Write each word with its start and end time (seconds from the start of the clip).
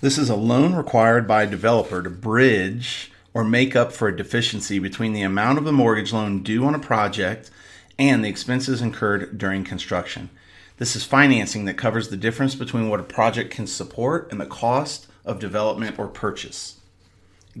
This 0.00 0.16
is 0.16 0.30
a 0.30 0.36
loan 0.36 0.76
required 0.76 1.26
by 1.26 1.42
a 1.42 1.50
developer 1.50 2.04
to 2.04 2.10
bridge 2.10 3.10
or 3.34 3.42
make 3.42 3.74
up 3.74 3.90
for 3.90 4.06
a 4.06 4.16
deficiency 4.16 4.78
between 4.78 5.12
the 5.12 5.22
amount 5.22 5.58
of 5.58 5.64
the 5.64 5.72
mortgage 5.72 6.12
loan 6.12 6.44
due 6.44 6.64
on 6.64 6.74
a 6.76 6.78
project 6.78 7.50
and 7.98 8.24
the 8.24 8.28
expenses 8.28 8.80
incurred 8.80 9.36
during 9.36 9.64
construction. 9.64 10.30
This 10.76 10.94
is 10.94 11.02
financing 11.02 11.64
that 11.64 11.74
covers 11.74 12.10
the 12.10 12.16
difference 12.16 12.54
between 12.54 12.88
what 12.88 13.00
a 13.00 13.02
project 13.02 13.50
can 13.50 13.66
support 13.66 14.30
and 14.30 14.40
the 14.40 14.46
cost 14.46 15.08
of 15.24 15.40
development 15.40 15.98
or 15.98 16.06
purchase. 16.06 16.78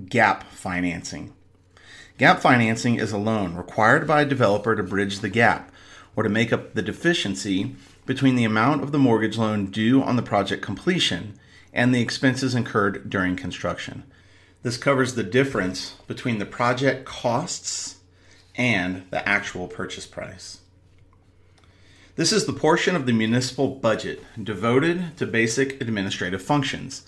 Gap 0.08 0.44
financing. 0.52 1.32
Gap 2.18 2.38
financing 2.38 3.00
is 3.00 3.10
a 3.10 3.18
loan 3.18 3.56
required 3.56 4.06
by 4.06 4.22
a 4.22 4.24
developer 4.24 4.76
to 4.76 4.84
bridge 4.84 5.18
the 5.18 5.28
gap 5.28 5.72
or 6.14 6.22
to 6.22 6.28
make 6.28 6.52
up 6.52 6.74
the 6.74 6.82
deficiency 6.82 7.74
between 8.06 8.36
the 8.36 8.44
amount 8.44 8.84
of 8.84 8.92
the 8.92 8.98
mortgage 8.98 9.36
loan 9.36 9.66
due 9.66 10.00
on 10.04 10.14
the 10.14 10.22
project 10.22 10.62
completion 10.62 11.36
and 11.72 11.94
the 11.94 12.00
expenses 12.00 12.54
incurred 12.54 13.08
during 13.08 13.36
construction. 13.36 14.04
This 14.62 14.76
covers 14.76 15.14
the 15.14 15.22
difference 15.22 15.92
between 16.06 16.38
the 16.38 16.46
project 16.46 17.04
costs 17.04 17.98
and 18.56 19.04
the 19.10 19.26
actual 19.28 19.68
purchase 19.68 20.06
price. 20.06 20.58
This 22.16 22.32
is 22.32 22.46
the 22.46 22.52
portion 22.52 22.96
of 22.96 23.06
the 23.06 23.12
municipal 23.12 23.68
budget 23.68 24.24
devoted 24.42 25.16
to 25.18 25.26
basic 25.26 25.80
administrative 25.80 26.42
functions. 26.42 27.06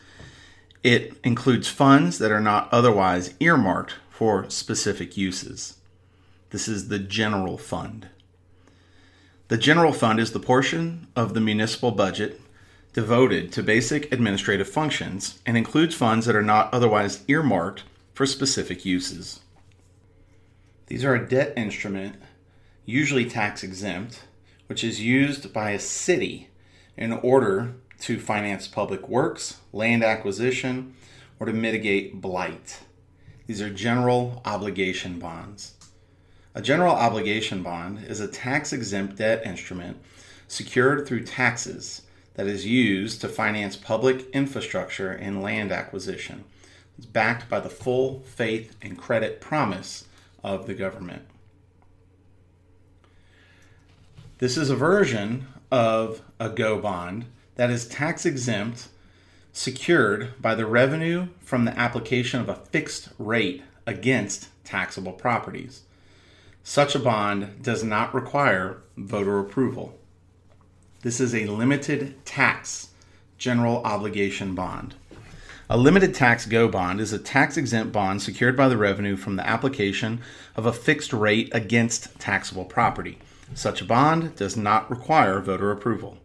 It 0.84 1.19
includes 1.25 1.69
funds 1.69 2.19
that 2.19 2.31
are 2.31 2.41
not 2.41 2.73
otherwise 2.73 3.34
earmarked 3.41 3.97
for 4.09 4.48
specific 4.48 5.17
uses. 5.17 5.79
This 6.51 6.69
is 6.69 6.89
the 6.89 7.01
general 7.01 7.59
fund. 7.59 8.09
The 9.48 9.59
general 9.59 9.92
fund 9.92 10.20
is 10.20 10.31
the 10.31 10.39
portion 10.39 11.09
of 11.17 11.34
the 11.34 11.41
municipal 11.41 11.91
budget 11.91 12.41
devoted 12.93 13.53
to 13.53 13.62
basic 13.62 14.12
administrative 14.12 14.69
functions 14.69 15.39
and 15.47 15.57
includes 15.57 15.95
funds 15.95 16.27
that 16.27 16.35
are 16.35 16.43
not 16.43 16.73
otherwise 16.75 17.23
earmarked 17.29 17.85
for 18.15 18.27
specific 18.27 18.84
uses. 18.84 19.41
These 20.89 21.05
are 21.05 21.14
a 21.14 21.29
debt 21.29 21.53
instrument, 21.56 22.17
usually 22.84 23.25
tax 23.25 23.62
exempt, 23.62 24.25
which 24.67 24.83
is 24.83 25.01
used 25.01 25.53
by 25.53 25.70
a 25.70 25.79
city 25.79 26.48
in 26.97 27.12
order 27.12 27.75
to 28.01 28.19
finance 28.19 28.67
public 28.67 29.09
works, 29.09 29.59
land 29.73 30.03
acquisition, 30.03 30.95
or 31.39 31.47
to 31.47 31.53
mitigate 31.53 32.20
blight. 32.20 32.81
These 33.47 33.62
are 33.62 33.70
general 33.70 34.42
obligation 34.45 35.19
bonds. 35.19 35.75
A 36.55 36.62
general 36.62 36.95
obligation 36.95 37.62
bond 37.62 38.05
is 38.05 38.19
a 38.19 38.27
tax 38.27 38.73
exempt 38.73 39.17
debt 39.17 39.47
instrument 39.47 39.98
secured 40.48 41.07
through 41.07 41.25
taxes 41.25 42.03
that 42.41 42.48
is 42.48 42.64
used 42.64 43.20
to 43.20 43.28
finance 43.28 43.77
public 43.77 44.27
infrastructure 44.30 45.12
and 45.12 45.42
land 45.42 45.70
acquisition. 45.70 46.42
It's 46.96 47.05
backed 47.05 47.50
by 47.50 47.60
the 47.60 47.69
full 47.69 48.20
faith 48.20 48.74
and 48.80 48.96
credit 48.96 49.42
promise 49.42 50.06
of 50.42 50.66
the 50.66 50.72
government. 50.72 51.20
This 54.38 54.56
is 54.56 54.70
a 54.70 54.74
version 54.74 55.48
of 55.70 56.22
a 56.38 56.48
GO 56.48 56.80
bond 56.80 57.27
that 57.56 57.68
is 57.68 57.86
tax 57.86 58.24
exempt, 58.24 58.88
secured 59.52 60.33
by 60.41 60.55
the 60.55 60.64
revenue 60.64 61.28
from 61.42 61.66
the 61.66 61.78
application 61.78 62.41
of 62.41 62.48
a 62.48 62.55
fixed 62.55 63.11
rate 63.18 63.62
against 63.86 64.48
taxable 64.64 65.12
properties. 65.12 65.83
Such 66.64 66.94
a 66.94 67.00
bond 67.00 67.62
does 67.62 67.84
not 67.84 68.14
require 68.14 68.78
voter 68.96 69.38
approval. 69.41 70.00
This 71.03 71.19
is 71.19 71.34
a 71.34 71.47
limited 71.47 72.27
tax 72.27 72.91
general 73.39 73.79
obligation 73.84 74.55
bond. 74.55 74.97
A 75.70 75.79
limited 75.79 76.15
tax 76.15 76.45
GO 76.45 76.69
bond 76.69 77.01
is 77.01 77.11
a 77.15 77.19
tax 77.19 77.57
exempt 77.57 77.91
bond 77.91 78.20
secured 78.20 78.55
by 78.55 78.69
the 78.69 78.77
revenue 78.77 79.17
from 79.17 79.37
the 79.37 79.48
application 79.48 80.20
of 80.57 80.67
a 80.67 80.75
fixed 80.75 81.15
rate 81.15 81.48
against 81.55 82.20
taxable 82.20 82.67
property. 82.67 83.19
Such 83.55 83.80
a 83.80 83.86
bond 83.86 84.36
does 84.36 84.58
not 84.58 84.91
require 84.91 85.41
voter 85.41 85.70
approval. 85.70 86.19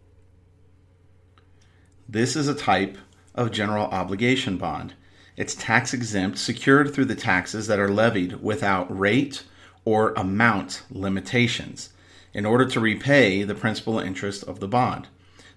This 2.09 2.35
is 2.35 2.49
a 2.49 2.53
type 2.53 2.97
of 3.33 3.51
general 3.53 3.85
obligation 3.85 4.57
bond. 4.57 4.93
It's 5.37 5.55
tax 5.55 5.93
exempt, 5.93 6.37
secured 6.37 6.93
through 6.93 7.05
the 7.05 7.15
taxes 7.15 7.67
that 7.67 7.79
are 7.79 7.87
levied 7.87 8.41
without 8.41 8.93
rate 8.95 9.43
or 9.85 10.11
amount 10.17 10.81
limitations 10.91 11.91
in 12.35 12.45
order 12.45 12.65
to 12.65 12.81
repay 12.81 13.43
the 13.43 13.55
principal 13.55 13.97
interest 13.97 14.43
of 14.43 14.59
the 14.59 14.67
bond. 14.67 15.07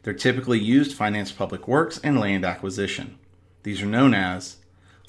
They're 0.05 0.15
typically 0.15 0.61
used 0.61 0.93
to 0.93 0.97
finance 0.97 1.33
public 1.33 1.67
works 1.67 1.99
and 2.05 2.21
land 2.21 2.45
acquisition. 2.45 3.19
These 3.65 3.83
are 3.83 3.87
known 3.87 4.15
as 4.15 4.59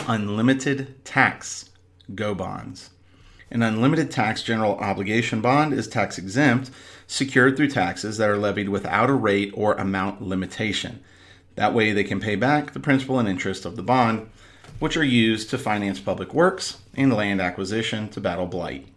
unlimited 0.07 1.05
tax 1.05 1.69
GO 2.15 2.33
bonds. 2.33 2.89
An 3.51 3.61
unlimited 3.61 4.09
tax 4.09 4.41
general 4.41 4.77
obligation 4.77 5.41
bond 5.41 5.73
is 5.73 5.87
tax 5.87 6.17
exempt, 6.17 6.71
secured 7.05 7.55
through 7.55 7.69
taxes 7.69 8.17
that 8.17 8.29
are 8.29 8.37
levied 8.37 8.69
without 8.69 9.11
a 9.11 9.13
rate 9.13 9.51
or 9.53 9.75
amount 9.75 10.23
limitation. 10.23 11.03
That 11.53 11.75
way, 11.75 11.93
they 11.93 12.03
can 12.03 12.19
pay 12.19 12.35
back 12.35 12.73
the 12.73 12.79
principal 12.79 13.19
and 13.19 13.29
interest 13.29 13.65
of 13.65 13.75
the 13.75 13.83
bond, 13.83 14.27
which 14.79 14.97
are 14.97 15.03
used 15.03 15.51
to 15.51 15.57
finance 15.59 15.99
public 15.99 16.33
works 16.33 16.77
and 16.95 17.13
land 17.13 17.39
acquisition 17.39 18.09
to 18.09 18.21
battle 18.21 18.47
blight. 18.47 18.87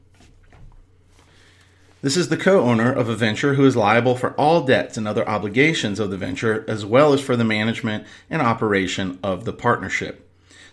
This 2.03 2.17
is 2.17 2.31
the 2.31 2.37
co 2.37 2.61
owner 2.63 2.93
of 2.93 3.09
a 3.09 3.15
venture 3.15 3.55
who 3.55 3.65
is 3.65 3.77
liable 3.77 4.17
for 4.17 4.33
all 4.33 4.65
debts 4.65 4.97
and 4.97 5.07
other 5.07 5.27
obligations 5.29 6.01
of 6.01 6.11
the 6.11 6.17
venture, 6.17 6.65
as 6.67 6.85
well 6.85 7.13
as 7.13 7.21
for 7.21 7.37
the 7.37 7.45
management 7.45 8.05
and 8.29 8.43
operation 8.43 9.21
of 9.23 9.45
the 9.45 9.53
partnership. 9.53 10.29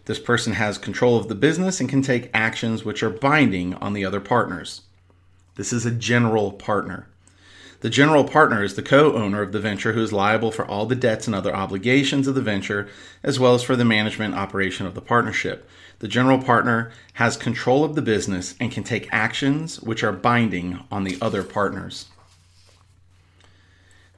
This 0.06 0.18
person 0.18 0.54
has 0.54 0.80
control 0.80 1.18
of 1.18 1.28
the 1.28 1.36
business 1.36 1.80
and 1.80 1.88
can 1.88 2.02
take 2.02 2.32
actions 2.34 2.84
which 2.84 3.04
are 3.04 3.12
binding 3.12 3.76
on 3.76 3.94
the 3.94 4.04
other 4.04 4.20
partners. 4.20 4.82
This 5.54 5.72
is 5.72 5.86
a 5.86 5.92
general 5.92 6.52
partner. 6.52 7.08
The 7.82 7.90
general 7.90 8.26
partner 8.26 8.62
is 8.62 8.76
the 8.76 8.82
co 8.82 9.14
owner 9.14 9.42
of 9.42 9.54
the 9.54 9.60
venture 9.60 9.94
who 9.94 10.04
is 10.04 10.12
liable 10.12 10.52
for 10.52 10.66
all 10.66 10.86
the 10.86 10.96
debts 10.96 11.28
and 11.28 11.36
other 11.36 11.56
obligations 11.56 12.28
of 12.28 12.36
the 12.36 12.42
venture, 12.42 12.90
as 13.24 13.40
well 13.40 13.56
as 13.56 13.64
for 13.64 13.78
the 13.78 13.86
management 13.86 14.36
operation 14.36 14.86
of 14.86 14.96
the 14.96 15.02
partnership. 15.02 15.68
The 16.00 16.10
general 16.10 16.40
partner 16.40 16.92
has 17.14 17.38
control 17.38 17.86
of 17.86 17.96
the 17.96 18.02
business 18.02 18.56
and 18.60 18.72
can 18.72 18.84
take 18.84 19.08
actions 19.14 19.82
which 19.82 20.04
are 20.04 20.12
binding 20.12 20.80
on 20.92 21.06
the 21.06 21.18
other 21.22 21.44
partners. 21.44 22.08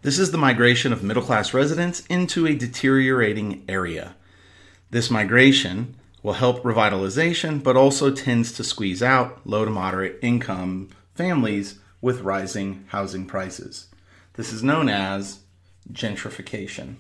This 0.02 0.18
is 0.18 0.32
the 0.32 0.38
migration 0.40 0.92
of 0.92 1.04
middle 1.04 1.22
class 1.22 1.54
residents 1.54 2.04
into 2.08 2.48
a 2.48 2.56
deteriorating 2.56 3.64
area. 3.70 4.16
This 4.90 5.12
migration 5.12 5.96
will 6.24 6.34
help 6.34 6.64
revitalization, 6.64 7.62
but 7.62 7.78
also 7.78 8.10
tends 8.10 8.52
to 8.54 8.64
squeeze 8.64 9.04
out 9.04 9.46
low 9.46 9.66
to 9.66 9.72
moderate 9.72 10.18
income 10.24 10.90
families 11.14 11.78
with 12.02 12.22
rising 12.22 12.86
housing 12.88 13.26
prices. 13.26 13.88
This 14.34 14.52
is 14.52 14.64
known 14.64 14.90
as 14.90 15.42
gentrification. 15.92 16.96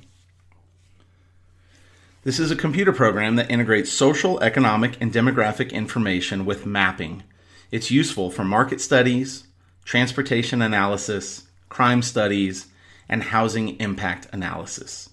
This 2.23 2.39
is 2.39 2.51
a 2.51 2.55
computer 2.55 2.93
program 2.93 3.35
that 3.37 3.49
integrates 3.49 3.91
social, 3.91 4.39
economic, 4.43 5.01
and 5.01 5.11
demographic 5.11 5.71
information 5.71 6.45
with 6.45 6.67
mapping. 6.67 7.23
It's 7.71 7.89
useful 7.89 8.29
for 8.29 8.43
market 8.43 8.79
studies, 8.79 9.47
transportation 9.85 10.61
analysis, 10.61 11.47
crime 11.69 12.03
studies, 12.03 12.67
and 13.09 13.23
housing 13.23 13.79
impact 13.79 14.27
analysis. 14.31 15.09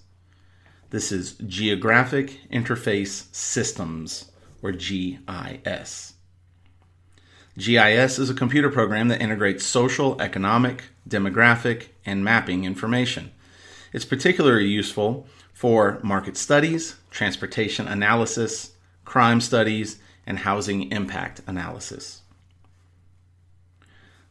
This 0.91 1.11
is 1.11 1.33
Geographic 1.33 2.41
Interface 2.51 3.33
Systems, 3.33 4.31
or 4.61 4.71
GIS. 4.71 6.13
GIS 7.59 8.17
is 8.19 8.29
a 8.29 8.33
computer 8.33 8.69
program 8.69 9.09
that 9.09 9.21
integrates 9.21 9.65
social, 9.65 10.19
economic, 10.21 10.85
demographic, 11.07 11.87
and 12.05 12.23
mapping 12.23 12.63
information. 12.63 13.31
It's 13.91 14.05
particularly 14.05 14.67
useful 14.67 15.27
for 15.51 15.99
market 16.01 16.37
studies, 16.37 16.95
transportation 17.11 17.85
analysis, 17.85 18.71
crime 19.03 19.41
studies, 19.41 19.99
and 20.25 20.39
housing 20.39 20.89
impact 20.89 21.41
analysis. 21.47 22.21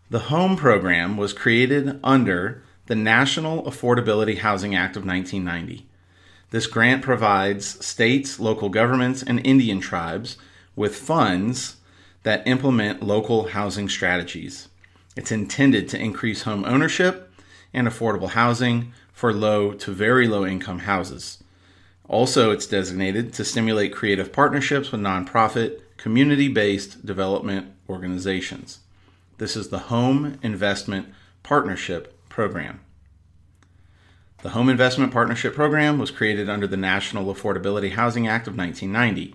The 0.09 0.21
HOME 0.31 0.57
program 0.57 1.19
was 1.19 1.35
created 1.35 2.01
under 2.03 2.63
the 2.87 2.97
National 2.97 3.63
Affordability 3.65 4.39
Housing 4.39 4.75
Act 4.75 4.97
of 4.97 5.05
1990. 5.05 5.87
This 6.51 6.67
grant 6.67 7.03
provides 7.03 7.85
states, 7.85 8.41
local 8.41 8.71
governments, 8.71 9.23
and 9.23 9.45
Indian 9.45 9.81
tribes 9.81 10.39
with 10.75 10.97
funds 10.97 11.77
that 12.23 12.47
implement 12.47 13.03
local 13.03 13.49
housing 13.49 13.89
strategies. 13.89 14.69
It's 15.17 15.33
intended 15.33 15.89
to 15.89 16.01
increase 16.01 16.43
home 16.43 16.65
ownership 16.65 17.33
and 17.73 17.87
affordable 17.87 18.31
housing 18.31 18.93
for 19.13 19.33
low 19.33 19.73
to 19.73 19.93
very 19.93 20.29
low 20.29 20.47
income 20.47 20.81
houses. 20.81 21.43
Also, 22.09 22.51
it's 22.51 22.67
designated 22.67 23.33
to 23.35 23.45
stimulate 23.45 23.93
creative 23.93 24.33
partnerships 24.33 24.91
with 24.91 25.01
nonprofit, 25.01 25.81
community 25.97 26.49
based 26.49 27.05
development 27.05 27.73
organizations. 27.89 28.81
This 29.39 29.57
is 29.57 29.69
the 29.69 29.79
Home 29.79 30.39
Investment 30.43 31.09
Partnership 31.43 32.15
Program. 32.29 32.81
The 34.43 34.51
Home 34.51 34.69
Investment 34.69 35.13
Partnership 35.13 35.55
Program 35.55 35.99
was 35.99 36.13
created 36.13 36.49
under 36.49 36.67
the 36.67 36.77
National 36.77 37.35
Affordability 37.35 37.93
Housing 37.93 38.29
Act 38.29 38.47
of 38.47 38.57
1990. 38.57 39.35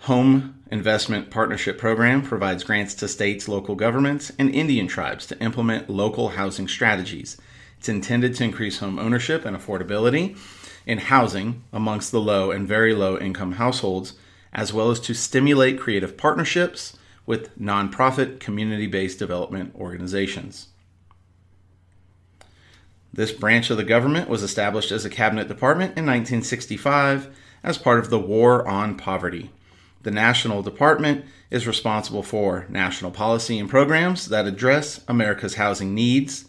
Home 0.00 0.62
Investment 0.70 1.30
Partnership 1.30 1.78
Program 1.78 2.22
provides 2.22 2.64
grants 2.64 2.94
to 2.94 3.08
states, 3.08 3.48
local 3.48 3.74
governments, 3.74 4.30
and 4.38 4.54
Indian 4.54 4.86
tribes 4.86 5.26
to 5.26 5.40
implement 5.40 5.90
local 5.90 6.30
housing 6.30 6.68
strategies. 6.68 7.36
It's 7.78 7.88
intended 7.88 8.34
to 8.36 8.44
increase 8.44 8.78
home 8.78 8.98
ownership 8.98 9.44
and 9.44 9.56
affordability 9.56 10.36
in 10.86 10.98
housing 10.98 11.64
amongst 11.72 12.12
the 12.12 12.20
low 12.20 12.50
and 12.50 12.66
very 12.66 12.94
low 12.94 13.18
income 13.18 13.52
households, 13.52 14.14
as 14.52 14.72
well 14.72 14.90
as 14.90 15.00
to 15.00 15.14
stimulate 15.14 15.78
creative 15.78 16.16
partnerships 16.16 16.96
with 17.26 17.56
nonprofit 17.58 18.38
community 18.38 18.86
based 18.86 19.18
development 19.18 19.74
organizations. 19.74 20.68
This 23.12 23.32
branch 23.32 23.70
of 23.70 23.76
the 23.76 23.84
government 23.84 24.28
was 24.28 24.42
established 24.42 24.92
as 24.92 25.04
a 25.04 25.10
cabinet 25.10 25.48
department 25.48 25.96
in 25.96 26.04
1965 26.04 27.34
as 27.64 27.78
part 27.78 27.98
of 27.98 28.10
the 28.10 28.18
War 28.18 28.66
on 28.68 28.96
Poverty. 28.96 29.50
The 30.06 30.12
National 30.12 30.62
Department 30.62 31.24
is 31.50 31.66
responsible 31.66 32.22
for 32.22 32.64
national 32.68 33.10
policy 33.10 33.58
and 33.58 33.68
programs 33.68 34.28
that 34.28 34.46
address 34.46 35.00
America's 35.08 35.56
housing 35.56 35.96
needs, 35.96 36.44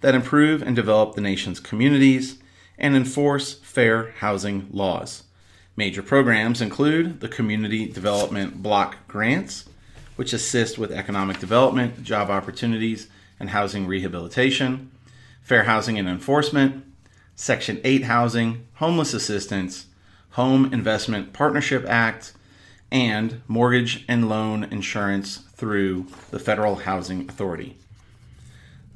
that 0.00 0.14
improve 0.14 0.62
and 0.62 0.76
develop 0.76 1.16
the 1.16 1.20
nation's 1.20 1.58
communities, 1.58 2.38
and 2.78 2.94
enforce 2.94 3.54
fair 3.54 4.12
housing 4.20 4.68
laws. 4.70 5.24
Major 5.74 6.04
programs 6.04 6.60
include 6.60 7.18
the 7.18 7.26
Community 7.26 7.84
Development 7.84 8.62
Block 8.62 8.98
Grants, 9.08 9.68
which 10.14 10.32
assist 10.32 10.78
with 10.78 10.92
economic 10.92 11.40
development, 11.40 12.04
job 12.04 12.30
opportunities, 12.30 13.08
and 13.40 13.50
housing 13.50 13.88
rehabilitation 13.88 14.88
fair 15.42 15.64
housing 15.64 15.98
and 15.98 16.08
enforcement, 16.08 16.84
Section 17.34 17.80
8 17.82 18.04
housing, 18.04 18.68
homeless 18.74 19.12
assistance, 19.12 19.86
Home 20.34 20.72
Investment 20.72 21.32
Partnership 21.32 21.84
Act, 21.88 22.34
and 22.90 23.42
mortgage 23.46 24.04
and 24.08 24.28
loan 24.28 24.64
insurance 24.64 25.38
through 25.54 26.06
the 26.30 26.38
Federal 26.38 26.76
Housing 26.76 27.28
Authority. 27.28 27.76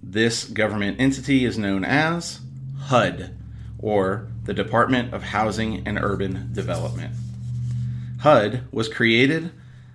This 0.02 0.44
government 0.44 1.00
entity 1.00 1.44
is 1.44 1.58
known 1.58 1.84
as 1.84 2.40
HUD, 2.86 3.36
or 3.78 4.28
the 4.44 4.54
Department 4.54 5.14
of 5.14 5.22
Housing 5.22 5.86
and 5.86 5.98
Urban 5.98 6.50
Development. 6.52 7.14
HUD 8.20 8.64
was 8.72 8.88
created 8.88 9.50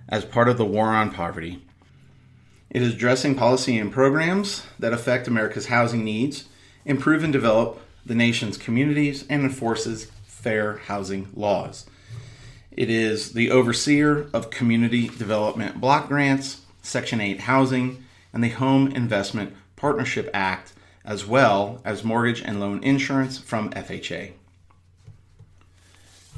as 0.08 0.24
part 0.24 0.48
of 0.48 0.58
the 0.58 0.64
War 0.64 0.88
on 0.88 1.10
Poverty. 1.10 1.62
It 2.70 2.82
is 2.82 2.94
addressing 2.94 3.34
policy 3.34 3.78
and 3.78 3.92
programs 3.92 4.64
that 4.78 4.92
affect 4.92 5.28
America's 5.28 5.66
housing 5.66 6.04
needs 6.04 6.44
improve 6.84 7.22
and 7.22 7.32
develop 7.32 7.80
the 8.04 8.14
nation's 8.14 8.56
communities, 8.56 9.26
and 9.28 9.42
enforces 9.42 10.06
fair 10.24 10.78
housing 10.78 11.28
laws. 11.34 11.86
It 12.72 12.88
is 12.88 13.32
the 13.32 13.50
overseer 13.50 14.28
of 14.32 14.50
community 14.50 15.08
development 15.08 15.80
block 15.80 16.06
grants, 16.06 16.60
Section 16.82 17.20
8 17.20 17.40
housing, 17.40 18.04
and 18.32 18.44
the 18.44 18.50
Home 18.50 18.86
Investment 18.92 19.54
Partnership 19.74 20.30
Act, 20.32 20.72
as 21.04 21.26
well 21.26 21.80
as 21.84 22.04
mortgage 22.04 22.40
and 22.40 22.60
loan 22.60 22.82
insurance 22.84 23.38
from 23.38 23.70
FHA. 23.70 24.32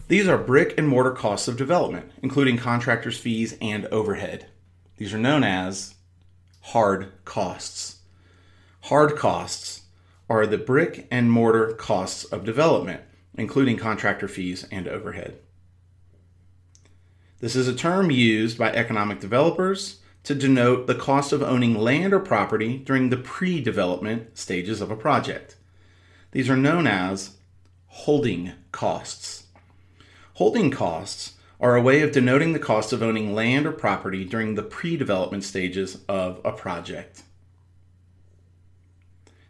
These 0.09 0.27
are 0.27 0.39
brick 0.39 0.75
and 0.79 0.89
mortar 0.89 1.11
costs 1.11 1.49
of 1.49 1.59
development, 1.59 2.11
including 2.23 2.57
contractors' 2.57 3.19
fees 3.19 3.57
and 3.61 3.85
overhead. 3.87 4.47
These 4.97 5.13
are 5.13 5.19
known 5.19 5.45
as 5.45 5.95
hard 6.63 7.13
costs. 7.27 7.97
Hard 8.85 9.17
costs 9.17 9.83
are 10.31 10.47
the 10.47 10.59
brick 10.59 11.07
and 11.11 11.31
mortar 11.31 11.75
costs 11.75 12.25
of 12.25 12.45
development, 12.45 13.03
including 13.35 13.77
contractor 13.77 14.29
fees 14.29 14.67
and 14.71 14.89
overhead. 14.89 15.39
This 17.43 17.57
is 17.57 17.67
a 17.67 17.75
term 17.75 18.13
used 18.13 18.57
by 18.57 18.71
economic 18.71 19.19
developers 19.19 19.99
to 20.23 20.33
denote 20.33 20.87
the 20.87 20.95
cost 20.95 21.33
of 21.33 21.43
owning 21.43 21.75
land 21.75 22.15
or 22.15 22.21
property 22.21 22.79
during 22.79 23.11
the 23.11 23.17
pre 23.17 23.61
development 23.61 24.39
stages 24.39 24.81
of 24.81 24.93
a 24.93 24.97
project. 24.97 25.57
These 26.31 26.49
are 26.49 26.57
known 26.57 26.87
as 26.87 27.39
holding 27.89 28.53
costs. 28.71 29.47
Holding 30.35 30.71
costs 30.71 31.33
are 31.61 31.75
a 31.75 31.83
way 31.83 32.03
of 32.03 32.13
denoting 32.13 32.53
the 32.53 32.61
cost 32.61 32.93
of 32.93 33.03
owning 33.03 33.35
land 33.35 33.67
or 33.67 33.73
property 33.73 34.25
during 34.25 34.55
the 34.55 34.63
pre 34.63 34.97
development 34.97 35.43
stages 35.43 35.99
of 36.09 36.41
a 36.45 36.53
project. 36.53 37.25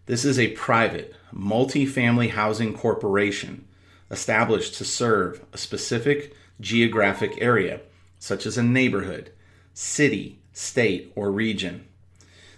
This 0.07 0.25
is 0.25 0.39
a 0.39 0.53
private, 0.53 1.15
multi-family 1.31 2.29
housing 2.29 2.73
corporation 2.73 3.67
established 4.11 4.77
to 4.77 4.87
serve 4.87 5.45
a 5.53 5.59
specific 5.59 6.35
geographic 6.63 7.35
area, 7.39 7.81
such 8.19 8.47
as 8.47 8.57
a 8.57 8.63
neighborhood, 8.63 9.31
city, 9.75 10.39
state, 10.53 11.13
or 11.15 11.31
region. 11.31 11.87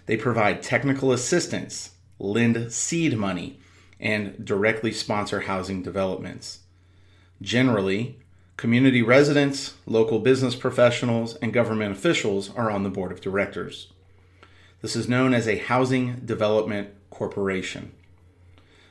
They 0.05 0.15
provide 0.15 0.61
technical 0.61 1.11
assistance, 1.11 1.91
lend 2.19 2.71
seed 2.71 3.17
money, 3.17 3.59
and 3.99 4.45
directly 4.45 4.91
sponsor 4.91 5.41
housing 5.41 5.81
developments. 5.81 6.59
Generally, 7.41 8.19
community 8.55 9.01
residents, 9.01 9.73
local 9.85 10.19
business 10.19 10.55
professionals, 10.55 11.35
and 11.35 11.51
government 11.51 11.91
officials 11.91 12.55
are 12.55 12.69
on 12.69 12.83
the 12.83 12.89
board 12.89 13.11
of 13.11 13.21
directors. 13.21 13.91
This 14.81 14.95
is 14.95 15.09
known 15.09 15.33
as 15.33 15.47
a 15.47 15.57
housing 15.57 16.21
development 16.23 16.89
corporation. 17.09 17.91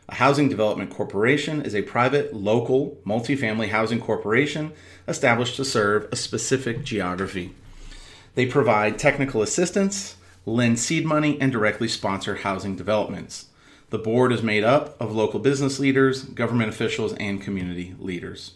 A 0.09 0.17
housing 0.17 0.49
development 0.49 0.91
corporation 0.91 1.63
is 1.63 1.75
a 1.75 1.83
private, 1.83 2.35
local, 2.35 2.99
multifamily 3.07 3.71
housing 3.71 4.01
corporation 4.01 4.73
established 5.09 5.57
to 5.57 5.65
serve 5.65 6.09
a 6.13 6.17
specific 6.17 6.85
geography. 6.85 7.55
They 8.35 8.47
provide 8.47 8.99
technical 8.99 9.41
assistance, 9.41 10.17
lend 10.45 10.79
seed 10.79 11.07
money, 11.07 11.41
and 11.41 11.51
directly 11.51 11.89
sponsor 11.89 12.37
housing 12.37 12.77
developments. 12.77 13.47
The 13.91 13.99
board 13.99 14.33
is 14.33 14.43
made 14.43 14.65
up 14.65 15.01
of 15.01 15.15
local 15.15 15.41
business 15.41 15.79
leaders, 15.79 16.25
government 16.25 16.69
officials, 16.69 17.15
and 17.15 17.41
community 17.41 17.95
leaders. 17.99 18.53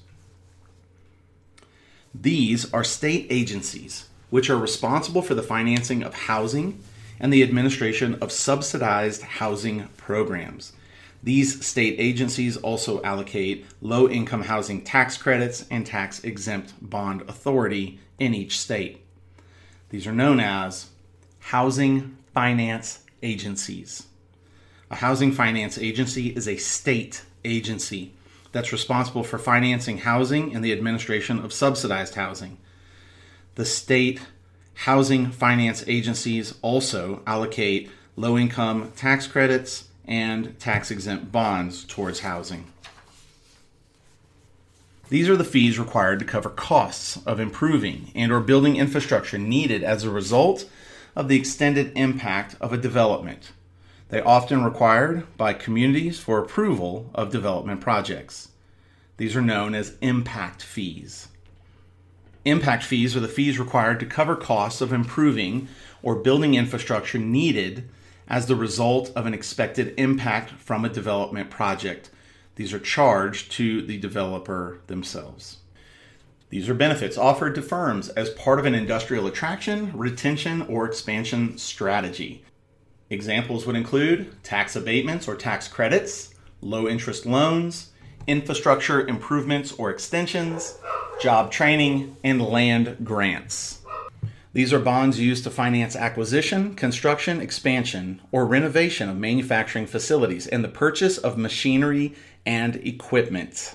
These 2.15 2.73
are 2.73 2.85
state 2.85 3.27
agencies 3.31 4.09
which 4.31 4.51
are 4.51 4.59
responsible 4.59 5.23
for 5.23 5.35
the 5.35 5.43
financing 5.43 6.03
of 6.03 6.13
housing 6.15 6.83
and 7.21 7.33
the 7.33 7.43
administration 7.43 8.17
of 8.17 8.33
subsidized 8.33 9.23
housing 9.23 9.89
programs. 9.97 10.73
These 11.23 11.65
state 11.67 11.97
agencies 11.99 12.57
also 12.57 13.03
allocate 13.03 13.67
low 13.81 14.09
income 14.09 14.43
housing 14.43 14.83
tax 14.83 15.17
credits 15.17 15.67
and 15.71 15.85
tax 15.85 16.23
exempt 16.23 16.75
bond 16.81 17.23
authority 17.23 17.99
in 18.19 18.35
each 18.35 18.59
state. 18.59 19.05
These 19.91 20.07
are 20.07 20.13
known 20.13 20.39
as 20.39 20.91
housing 21.41 22.17
finance 22.35 23.01
agencies. 23.23 24.07
A 24.91 24.97
housing 24.97 25.33
finance 25.33 25.77
agency 25.77 26.29
is 26.29 26.47
a 26.47 26.57
state 26.57 27.23
agency 27.45 28.15
that's 28.53 28.73
responsible 28.73 29.25
for 29.25 29.39
financing 29.39 29.99
housing 29.99 30.55
and 30.55 30.65
the 30.65 30.73
administration 30.73 31.39
of 31.39 31.53
subsidized 31.53 32.15
housing. 32.15 32.59
The 33.57 33.65
state 33.65 34.21
housing 34.75 35.31
finance 35.31 35.85
agencies 35.87 36.55
also 36.63 37.23
allocate 37.27 37.91
low 38.17 38.39
income 38.39 38.93
tax 38.97 39.27
credits 39.27 39.88
and 40.09 40.59
tax 40.59 40.91
exempt 40.91 41.31
bonds 41.31 41.85
towards 41.85 42.21
housing. 42.21 42.65
These 45.11 45.29
are 45.29 45.37
the 45.37 45.45
fees 45.45 45.79
required 45.79 46.19
to 46.19 46.25
cover 46.25 46.51
costs 46.51 47.19
of 47.25 47.39
improving 47.39 48.11
and 48.15 48.33
or 48.33 48.41
building 48.41 48.77
infrastructure 48.77 49.39
needed 49.39 49.85
as 49.85 50.03
a 50.03 50.11
result 50.11 50.69
of 51.15 51.29
the 51.29 51.37
extended 51.37 51.93
impact 51.97 52.57
of 52.61 52.73
a 52.73 52.79
development. 52.79 53.53
They 54.09 54.21
often 54.21 54.65
required 54.65 55.27
by 55.37 55.53
communities 55.53 56.19
for 56.19 56.39
approval 56.39 57.11
of 57.15 57.31
development 57.31 57.81
projects. 57.81 58.49
These 59.19 59.37
are 59.37 59.43
known 59.43 59.75
as 59.75 59.97
impact 60.01 60.63
fees. 60.63 61.29
Impact 62.45 62.83
fees 62.83 63.17
are 63.17 63.21
the 63.21 63.29
fees 63.29 63.59
required 63.59 64.01
to 64.01 64.07
cover 64.07 64.37
costs 64.37 64.81
of 64.81 64.93
improving 64.93 65.69
or 66.03 66.15
building 66.15 66.55
infrastructure 66.55 67.19
needed 67.19 67.89
as 68.29 68.47
the 68.47 68.57
result 68.57 69.11
of 69.17 69.27
an 69.27 69.35
expected 69.35 69.95
impact 69.97 70.51
from 70.51 70.85
a 70.85 70.89
development 70.89 71.51
project. 71.51 72.11
These 72.57 72.73
are 72.73 72.79
charged 72.79 73.53
to 73.53 73.83
the 73.83 73.99
developer 73.99 74.81
themselves. 74.87 75.59
These 76.51 76.69
are 76.69 76.75
benefits 76.75 77.19
offered 77.19 77.55
to 77.57 77.63
firms 77.63 78.09
as 78.11 78.31
part 78.31 78.59
of 78.59 78.65
an 78.65 78.75
industrial 78.75 79.27
attraction, 79.27 79.93
retention, 79.95 80.63
or 80.63 80.87
expansion 80.87 81.59
strategy. 81.59 82.45
Examples 83.11 83.67
would 83.67 83.77
include 83.77 84.43
tax 84.43 84.77
abatements 84.77 85.29
or 85.29 85.35
tax 85.35 85.69
credits, 85.69 86.35
low 86.61 86.89
interest 86.89 87.27
loans, 87.27 87.91
infrastructure 88.27 89.07
improvements 89.07 89.73
or 89.73 89.91
extensions, 89.91 90.79
job 91.21 91.51
training, 91.51 92.17
and 92.25 92.43
land 92.43 92.99
grants. 93.03 93.78
These 94.55 94.73
are 94.73 94.79
bonds 94.79 95.21
used 95.21 95.45
to 95.45 95.51
finance 95.51 95.95
acquisition, 95.95 96.75
construction, 96.75 97.41
expansion, 97.41 98.23
or 98.33 98.47
renovation 98.47 99.09
of 99.09 99.17
manufacturing 99.17 99.87
facilities 99.87 100.47
and 100.47 100.65
the 100.65 100.69
purchase 100.69 101.19
of 101.19 101.37
machinery 101.37 102.15
and 102.47 102.77
equipment. 102.77 103.75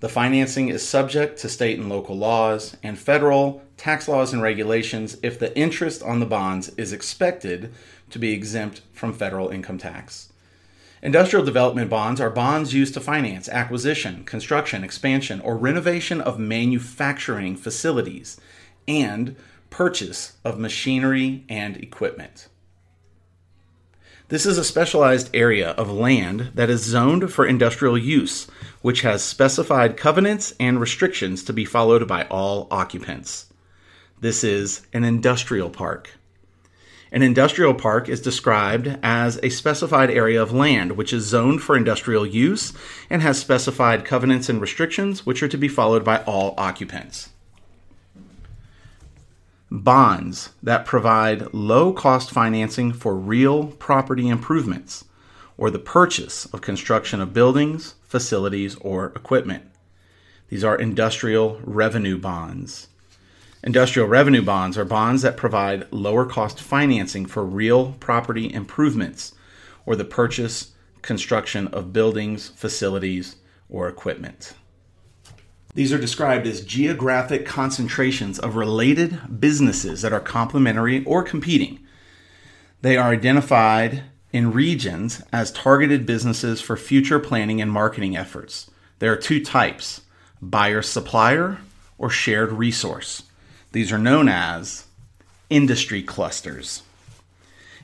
The 0.00 0.08
financing 0.08 0.68
is 0.68 0.86
subject 0.86 1.38
to 1.38 1.48
state 1.48 1.78
and 1.78 1.88
local 1.88 2.18
laws 2.18 2.76
and 2.82 2.98
federal 2.98 3.62
tax 3.76 4.08
laws 4.08 4.32
and 4.32 4.42
regulations 4.42 5.16
if 5.22 5.38
the 5.38 5.56
interest 5.56 6.02
on 6.02 6.20
the 6.20 6.26
bonds 6.26 6.70
is 6.70 6.92
expected 6.92 7.72
to 8.10 8.18
be 8.18 8.32
exempt 8.32 8.82
from 8.92 9.12
federal 9.12 9.48
income 9.48 9.78
tax. 9.78 10.32
Industrial 11.02 11.44
development 11.44 11.88
bonds 11.88 12.20
are 12.20 12.30
bonds 12.30 12.74
used 12.74 12.94
to 12.94 13.00
finance 13.00 13.48
acquisition, 13.48 14.24
construction, 14.24 14.82
expansion, 14.82 15.40
or 15.40 15.56
renovation 15.56 16.20
of 16.20 16.38
manufacturing 16.38 17.56
facilities 17.56 18.40
and 18.88 19.36
purchase 19.74 20.34
of 20.44 20.56
machinery 20.56 21.44
and 21.48 21.76
equipment. 21.78 22.46
This 24.28 24.46
is 24.46 24.56
a 24.56 24.62
specialized 24.62 25.34
area 25.34 25.70
of 25.70 25.90
land 25.90 26.52
that 26.54 26.70
is 26.70 26.84
zoned 26.84 27.32
for 27.32 27.44
industrial 27.44 27.98
use, 27.98 28.46
which 28.82 29.00
has 29.00 29.24
specified 29.24 29.96
covenants 29.96 30.54
and 30.60 30.80
restrictions 30.80 31.42
to 31.42 31.52
be 31.52 31.64
followed 31.64 32.06
by 32.06 32.22
all 32.26 32.68
occupants. 32.70 33.52
This 34.20 34.44
is 34.44 34.82
an 34.92 35.02
industrial 35.02 35.70
park. 35.70 36.08
An 37.10 37.22
industrial 37.22 37.74
park 37.74 38.08
is 38.08 38.20
described 38.20 38.96
as 39.02 39.40
a 39.42 39.48
specified 39.48 40.08
area 40.08 40.40
of 40.40 40.52
land 40.52 40.92
which 40.92 41.12
is 41.12 41.26
zoned 41.26 41.64
for 41.64 41.76
industrial 41.76 42.24
use 42.24 42.72
and 43.10 43.22
has 43.22 43.40
specified 43.40 44.04
covenants 44.04 44.48
and 44.48 44.60
restrictions 44.60 45.26
which 45.26 45.42
are 45.42 45.48
to 45.48 45.58
be 45.58 45.66
followed 45.66 46.04
by 46.04 46.22
all 46.22 46.54
occupants. 46.56 47.30
Bonds 49.76 50.50
that 50.62 50.86
provide 50.86 51.52
low 51.52 51.92
cost 51.92 52.30
financing 52.30 52.92
for 52.92 53.16
real 53.16 53.66
property 53.66 54.28
improvements 54.28 55.04
or 55.58 55.68
the 55.68 55.80
purchase 55.80 56.46
of 56.46 56.60
construction 56.60 57.20
of 57.20 57.34
buildings, 57.34 57.96
facilities, 58.04 58.76
or 58.76 59.06
equipment. 59.06 59.64
These 60.48 60.62
are 60.62 60.76
industrial 60.76 61.60
revenue 61.64 62.16
bonds. 62.16 62.86
Industrial 63.64 64.06
revenue 64.06 64.42
bonds 64.42 64.78
are 64.78 64.84
bonds 64.84 65.22
that 65.22 65.36
provide 65.36 65.92
lower 65.92 66.24
cost 66.24 66.60
financing 66.60 67.26
for 67.26 67.44
real 67.44 67.96
property 67.98 68.54
improvements 68.54 69.34
or 69.84 69.96
the 69.96 70.04
purchase, 70.04 70.70
construction 71.02 71.66
of 71.66 71.92
buildings, 71.92 72.50
facilities, 72.50 73.36
or 73.68 73.88
equipment. 73.88 74.54
These 75.74 75.92
are 75.92 75.98
described 75.98 76.46
as 76.46 76.60
geographic 76.60 77.44
concentrations 77.44 78.38
of 78.38 78.54
related 78.54 79.40
businesses 79.40 80.02
that 80.02 80.12
are 80.12 80.20
complementary 80.20 81.04
or 81.04 81.24
competing. 81.24 81.80
They 82.80 82.96
are 82.96 83.10
identified 83.10 84.04
in 84.32 84.52
regions 84.52 85.22
as 85.32 85.50
targeted 85.50 86.06
businesses 86.06 86.60
for 86.60 86.76
future 86.76 87.18
planning 87.18 87.60
and 87.60 87.70
marketing 87.70 88.16
efforts. 88.16 88.70
There 89.00 89.12
are 89.12 89.16
two 89.16 89.42
types 89.42 90.02
buyer 90.40 90.82
supplier 90.82 91.58
or 91.98 92.10
shared 92.10 92.52
resource. 92.52 93.24
These 93.72 93.90
are 93.90 93.98
known 93.98 94.28
as 94.28 94.86
industry 95.50 96.02
clusters. 96.02 96.82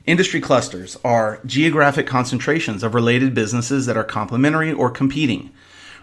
Industry 0.05 0.39
clusters 0.39 0.97
are 1.03 1.39
geographic 1.45 2.07
concentrations 2.07 2.83
of 2.83 2.95
related 2.95 3.33
businesses 3.33 3.85
that 3.85 3.97
are 3.97 4.03
complementary 4.03 4.71
or 4.71 4.89
competing. 4.89 5.51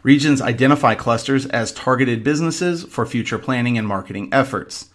Regions 0.02 0.40
identify 0.40 0.94
clusters 0.94 1.46
as 1.46 1.72
targeted 1.72 2.22
businesses 2.22 2.84
for 2.84 3.04
future 3.04 3.38
planning 3.38 3.76
and 3.76 3.86
marketing 3.86 4.28
efforts. 4.32 4.90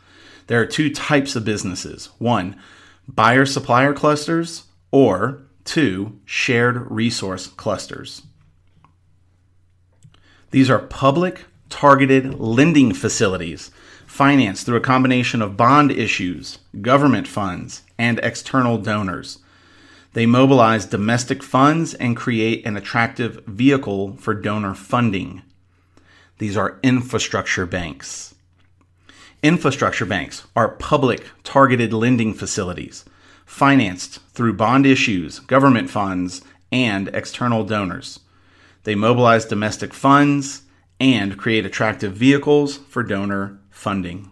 There 0.47 0.61
are 0.61 0.65
two 0.65 0.89
types 0.89 1.35
of 1.35 1.45
businesses 1.45 2.09
one, 2.17 2.55
buyer 3.07 3.45
supplier 3.45 3.93
clusters, 3.93 4.63
or 4.91 5.43
two, 5.65 6.19
shared 6.25 6.89
resource 6.91 7.47
clusters. 7.47 8.23
These 10.51 10.69
are 10.69 10.79
public 10.79 11.45
targeted 11.69 12.39
lending 12.39 12.93
facilities 12.93 13.71
financed 14.05 14.65
through 14.65 14.77
a 14.77 14.81
combination 14.81 15.41
of 15.41 15.57
bond 15.57 15.91
issues, 15.91 16.59
government 16.81 17.27
funds, 17.27 17.81
and 17.97 18.19
external 18.19 18.77
donors. 18.77 19.39
They 20.13 20.25
mobilize 20.25 20.85
domestic 20.85 21.41
funds 21.41 21.93
and 21.95 22.15
create 22.15 22.65
an 22.65 22.77
attractive 22.77 23.43
vehicle 23.45 24.15
for 24.17 24.33
donor 24.33 24.75
funding. 24.75 25.41
These 26.37 26.55
are 26.55 26.79
infrastructure 26.83 27.65
banks. 27.65 28.35
Infrastructure 29.41 30.05
banks 30.05 30.45
are 30.55 30.69
public 30.69 31.25
targeted 31.43 31.93
lending 31.93 32.33
facilities 32.33 33.05
financed 33.45 34.19
through 34.33 34.53
bond 34.53 34.85
issues, 34.85 35.39
government 35.39 35.89
funds, 35.89 36.41
and 36.71 37.09
external 37.09 37.63
donors. 37.63 38.19
They 38.83 38.95
mobilize 38.95 39.45
domestic 39.45 39.93
funds 39.93 40.63
and 40.99 41.37
create 41.37 41.65
attractive 41.65 42.13
vehicles 42.13 42.77
for 42.77 43.03
donor 43.03 43.59
funding. 43.69 44.31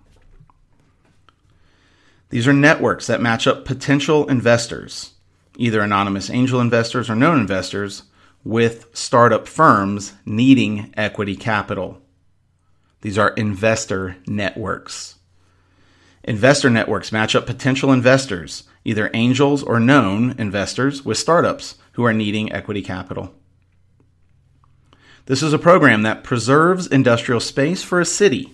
These 2.29 2.47
are 2.47 2.53
networks 2.53 3.07
that 3.07 3.21
match 3.21 3.45
up 3.45 3.65
potential 3.65 4.27
investors, 4.29 5.11
either 5.57 5.81
anonymous 5.81 6.29
angel 6.29 6.61
investors 6.61 7.09
or 7.09 7.15
known 7.15 7.39
investors, 7.39 8.03
with 8.43 8.87
startup 8.93 9.47
firms 9.47 10.13
needing 10.25 10.93
equity 10.97 11.35
capital. 11.35 12.01
These 13.01 13.17
are 13.17 13.29
investor 13.29 14.17
networks. 14.25 15.15
Investor 16.23 16.69
networks 16.69 17.11
match 17.11 17.35
up 17.35 17.45
potential 17.45 17.91
investors, 17.91 18.63
either 18.85 19.09
angels 19.13 19.63
or 19.63 19.79
known 19.79 20.35
investors, 20.37 21.03
with 21.03 21.17
startups 21.17 21.75
who 21.93 22.03
are 22.03 22.13
needing 22.13 22.51
equity 22.51 22.81
capital. 22.81 23.33
This 25.25 25.43
is 25.43 25.53
a 25.53 25.59
program 25.59 26.03
that 26.03 26.23
preserves 26.23 26.87
industrial 26.87 27.39
space 27.39 27.83
for 27.83 27.99
a 27.99 28.05
city 28.05 28.51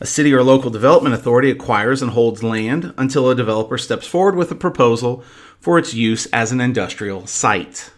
a 0.00 0.06
city 0.06 0.32
or 0.32 0.42
local 0.42 0.70
development 0.70 1.14
authority 1.14 1.50
acquires 1.50 2.02
and 2.02 2.12
holds 2.12 2.42
land 2.42 2.92
until 2.98 3.30
a 3.30 3.34
developer 3.34 3.78
steps 3.78 4.06
forward 4.06 4.36
with 4.36 4.50
a 4.50 4.54
proposal 4.54 5.22
for 5.58 5.78
its 5.78 5.94
use 5.94 6.26
as 6.26 6.52
an 6.52 6.60
industrial 6.60 7.26
site. 7.26 7.90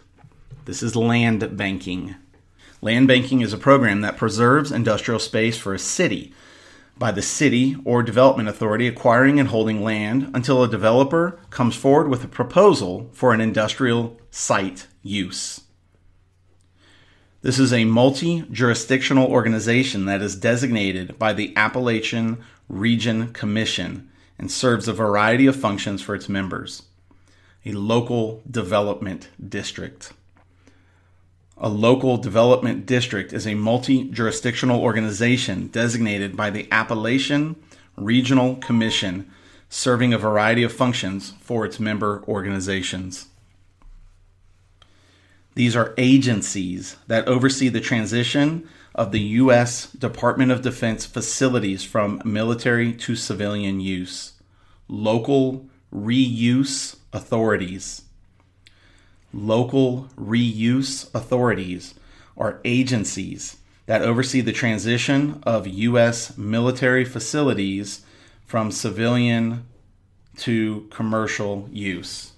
This 0.65 0.81
is 0.81 0.95
land 0.95 1.57
banking. 1.57 2.15
Land 2.81 3.07
banking 3.07 3.41
is 3.41 3.51
a 3.51 3.57
program 3.57 4.01
that 4.01 4.17
preserves 4.17 4.71
industrial 4.71 5.19
space 5.19 5.57
for 5.57 5.73
a 5.73 5.79
city 5.79 6.33
by 6.97 7.11
the 7.11 7.21
city 7.21 7.77
or 7.85 8.03
development 8.03 8.49
authority 8.49 8.87
acquiring 8.87 9.39
and 9.39 9.49
holding 9.49 9.83
land 9.83 10.29
until 10.33 10.63
a 10.63 10.69
developer 10.69 11.39
comes 11.49 11.75
forward 11.75 12.09
with 12.09 12.23
a 12.23 12.27
proposal 12.27 13.09
for 13.13 13.33
an 13.33 13.41
industrial 13.41 14.17
site 14.31 14.87
use. 15.01 15.61
This 17.41 17.57
is 17.57 17.71
a 17.71 17.85
multi 17.85 18.43
jurisdictional 18.51 19.31
organization 19.31 20.03
that 20.05 20.21
is 20.21 20.35
designated 20.35 21.17
by 21.17 21.31
the 21.31 21.55
Appalachian 21.55 22.39
Region 22.67 23.31
Commission 23.31 24.09
and 24.37 24.51
serves 24.51 24.89
a 24.89 24.93
variety 24.93 25.47
of 25.47 25.55
functions 25.55 26.01
for 26.01 26.15
its 26.15 26.27
members. 26.27 26.83
A 27.65 27.71
local 27.71 28.43
development 28.49 29.29
district. 29.47 30.11
A 31.57 31.69
local 31.69 32.17
development 32.17 32.85
district 32.85 33.31
is 33.31 33.47
a 33.47 33.55
multi 33.55 34.03
jurisdictional 34.09 34.81
organization 34.81 35.67
designated 35.67 36.35
by 36.35 36.49
the 36.49 36.67
Appalachian 36.73 37.55
Regional 37.95 38.57
Commission, 38.57 39.31
serving 39.69 40.13
a 40.13 40.17
variety 40.17 40.63
of 40.63 40.73
functions 40.73 41.33
for 41.39 41.65
its 41.65 41.79
member 41.79 42.21
organizations. 42.27 43.27
These 45.59 45.75
are 45.75 45.93
agencies 45.97 46.95
that 47.07 47.27
oversee 47.27 47.67
the 47.67 47.81
transition 47.81 48.65
of 48.95 49.11
the 49.11 49.19
U.S. 49.19 49.91
Department 49.91 50.53
of 50.53 50.61
Defense 50.61 51.05
facilities 51.05 51.83
from 51.83 52.21
military 52.23 52.93
to 52.93 53.17
civilian 53.17 53.81
use. 53.81 54.35
Local 54.87 55.67
reuse 55.93 56.95
authorities. 57.11 58.03
Local 59.33 60.07
reuse 60.15 61.13
authorities 61.13 61.93
are 62.37 62.61
agencies 62.63 63.57
that 63.85 64.01
oversee 64.01 64.39
the 64.39 64.53
transition 64.53 65.43
of 65.43 65.67
U.S. 65.67 66.37
military 66.37 67.03
facilities 67.03 68.05
from 68.45 68.71
civilian 68.71 69.65
to 70.37 70.87
commercial 70.89 71.67
use. 71.69 72.31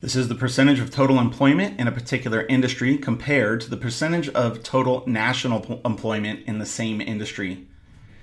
This 0.00 0.14
is 0.14 0.28
the 0.28 0.36
percentage 0.36 0.78
of 0.78 0.92
total 0.92 1.18
employment 1.18 1.80
in 1.80 1.88
a 1.88 1.92
particular 1.92 2.42
industry 2.46 2.98
compared 2.98 3.60
to 3.62 3.70
the 3.70 3.76
percentage 3.76 4.28
of 4.28 4.62
total 4.62 5.02
national 5.08 5.80
employment 5.84 6.46
in 6.46 6.58
the 6.58 6.66
same 6.66 7.00
industry. 7.00 7.66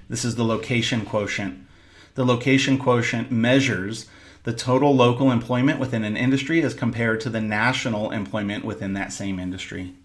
This 0.08 0.24
is 0.24 0.36
the 0.36 0.46
location 0.46 1.06
quotient. 1.06 1.68
The 2.14 2.26
location 2.26 2.78
quotient 2.78 3.30
measures 3.30 4.06
the 4.44 4.54
total 4.54 4.96
local 4.96 5.32
employment 5.32 5.80
within 5.80 6.06
an 6.06 6.16
industry 6.16 6.62
as 6.62 6.74
compared 6.74 7.20
to 7.22 7.30
the 7.30 7.42
national 7.42 8.12
employment 8.12 8.64
within 8.64 8.94
that 8.94 9.12
same 9.12 9.38
industry. 9.40 9.96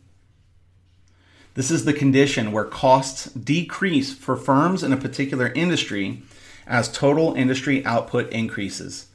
This 1.55 1.71
is 1.71 1.85
the 1.85 1.93
condition 1.93 2.50
where 2.50 2.65
costs 2.65 3.27
decrease 3.27 4.12
for 4.12 4.37
firms 4.37 4.83
in 4.83 4.93
a 4.93 4.97
particular 4.97 5.49
industry 5.49 6.23
as 6.67 6.91
total 6.91 7.35
industry 7.35 7.85
output 7.85 8.33
increases. 8.33 9.07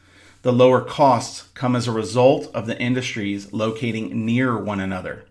The 0.46 0.54
lower 0.54 0.82
costs 0.82 1.50
come 1.56 1.76
as 1.76 1.88
a 1.88 1.92
result 1.92 2.52
of 2.54 2.68
the 2.68 2.80
industries 2.80 3.52
locating 3.52 4.28
near 4.28 4.56
one 4.56 4.80
another. 4.80 5.26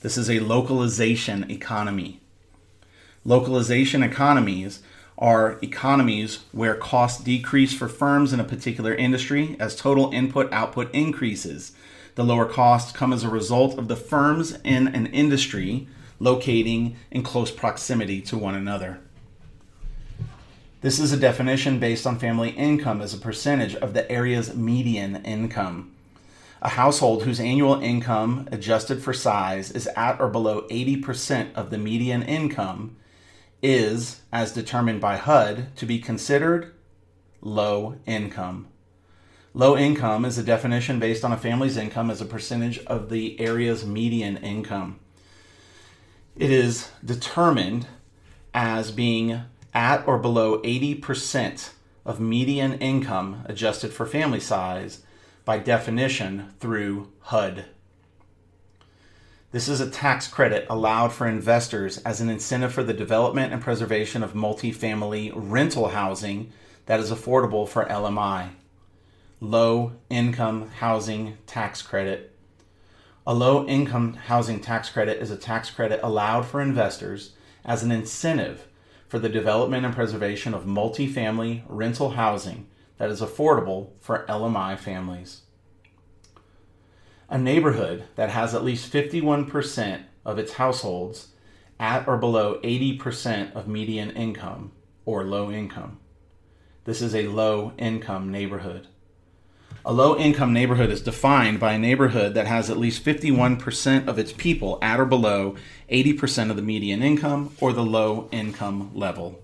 This 0.00 0.16
is 0.16 0.30
a 0.30 0.40
localization 0.40 1.50
economy. 1.50 2.22
Localization 3.26 4.02
economies 4.02 4.80
are 5.18 5.58
economies 5.60 6.44
where 6.52 6.74
costs 6.74 7.22
decrease 7.22 7.74
for 7.74 7.88
firms 7.88 8.32
in 8.32 8.40
a 8.40 8.44
particular 8.44 8.94
industry 8.94 9.54
as 9.60 9.76
total 9.76 10.10
input 10.12 10.50
output 10.50 10.94
increases. 10.94 11.72
The 12.14 12.24
lower 12.24 12.46
costs 12.46 12.90
come 12.90 13.12
as 13.12 13.24
a 13.24 13.28
result 13.28 13.76
of 13.76 13.88
the 13.88 13.96
firms 13.96 14.56
in 14.64 14.88
an 14.88 15.08
industry 15.08 15.88
locating 16.18 16.96
in 17.10 17.22
close 17.22 17.50
proximity 17.50 18.22
to 18.22 18.38
one 18.38 18.54
another. 18.54 19.00
This 20.80 21.00
is 21.00 21.12
a 21.12 21.16
definition 21.16 21.80
based 21.80 22.06
on 22.06 22.20
family 22.20 22.50
income 22.50 23.00
as 23.00 23.12
a 23.12 23.18
percentage 23.18 23.74
of 23.74 23.94
the 23.94 24.08
area's 24.10 24.54
median 24.54 25.24
income. 25.24 25.92
A 26.62 26.68
household 26.68 27.24
whose 27.24 27.40
annual 27.40 27.80
income, 27.80 28.48
adjusted 28.52 29.02
for 29.02 29.12
size, 29.12 29.72
is 29.72 29.88
at 29.96 30.20
or 30.20 30.28
below 30.28 30.68
80% 30.68 31.52
of 31.54 31.70
the 31.70 31.78
median 31.78 32.22
income 32.22 32.96
is, 33.60 34.20
as 34.32 34.52
determined 34.52 35.00
by 35.00 35.16
HUD, 35.16 35.74
to 35.74 35.84
be 35.84 35.98
considered 35.98 36.72
low 37.40 37.96
income. 38.06 38.68
Low 39.54 39.76
income 39.76 40.24
is 40.24 40.38
a 40.38 40.44
definition 40.44 41.00
based 41.00 41.24
on 41.24 41.32
a 41.32 41.36
family's 41.36 41.76
income 41.76 42.08
as 42.08 42.20
a 42.20 42.24
percentage 42.24 42.78
of 42.86 43.10
the 43.10 43.40
area's 43.40 43.84
median 43.84 44.36
income. 44.36 45.00
It 46.36 46.52
is 46.52 46.88
determined 47.04 47.88
as 48.54 48.92
being 48.92 49.42
at 49.78 50.04
or 50.08 50.18
below 50.18 50.60
80% 50.62 51.70
of 52.04 52.18
median 52.18 52.72
income 52.80 53.44
adjusted 53.46 53.92
for 53.92 54.06
family 54.06 54.40
size 54.40 55.04
by 55.44 55.56
definition 55.56 56.52
through 56.58 57.12
HUD. 57.20 57.64
This 59.52 59.68
is 59.68 59.80
a 59.80 59.88
tax 59.88 60.26
credit 60.26 60.66
allowed 60.68 61.12
for 61.12 61.28
investors 61.28 61.98
as 61.98 62.20
an 62.20 62.28
incentive 62.28 62.72
for 62.72 62.82
the 62.82 62.92
development 62.92 63.52
and 63.52 63.62
preservation 63.62 64.24
of 64.24 64.32
multifamily 64.32 65.30
rental 65.32 65.90
housing 65.90 66.52
that 66.86 66.98
is 66.98 67.12
affordable 67.12 67.66
for 67.68 67.84
LMI. 67.84 68.50
Low 69.40 69.92
income 70.10 70.70
housing 70.70 71.38
tax 71.46 71.82
credit. 71.82 72.34
A 73.24 73.32
low 73.32 73.64
income 73.64 74.14
housing 74.14 74.58
tax 74.58 74.90
credit 74.90 75.22
is 75.22 75.30
a 75.30 75.36
tax 75.36 75.70
credit 75.70 76.00
allowed 76.02 76.46
for 76.46 76.60
investors 76.60 77.34
as 77.64 77.84
an 77.84 77.92
incentive 77.92 78.66
for 79.08 79.18
the 79.18 79.28
development 79.28 79.86
and 79.86 79.94
preservation 79.94 80.54
of 80.54 80.64
multifamily 80.64 81.62
rental 81.66 82.10
housing 82.10 82.66
that 82.98 83.10
is 83.10 83.20
affordable 83.20 83.90
for 84.00 84.26
LMI 84.28 84.78
families. 84.78 85.42
A 87.30 87.38
neighborhood 87.38 88.04
that 88.16 88.30
has 88.30 88.54
at 88.54 88.64
least 88.64 88.92
51% 88.92 90.04
of 90.24 90.38
its 90.38 90.54
households 90.54 91.28
at 91.80 92.06
or 92.06 92.16
below 92.16 92.60
80% 92.62 93.54
of 93.54 93.68
median 93.68 94.10
income 94.10 94.72
or 95.04 95.24
low 95.24 95.50
income. 95.50 95.98
This 96.84 97.00
is 97.00 97.14
a 97.14 97.28
low 97.28 97.72
income 97.78 98.30
neighborhood. 98.30 98.88
A 99.84 99.92
low 99.92 100.18
income 100.18 100.52
neighborhood 100.52 100.90
is 100.90 101.00
defined 101.00 101.58
by 101.60 101.72
a 101.72 101.78
neighborhood 101.78 102.34
that 102.34 102.46
has 102.46 102.68
at 102.68 102.76
least 102.76 103.04
51% 103.04 104.06
of 104.06 104.18
its 104.18 104.32
people 104.32 104.78
at 104.82 105.00
or 105.00 105.06
below 105.06 105.56
80% 105.90 106.50
of 106.50 106.56
the 106.56 106.62
median 106.62 107.02
income 107.02 107.54
or 107.60 107.72
the 107.72 107.84
low 107.84 108.28
income 108.30 108.90
level. 108.94 109.42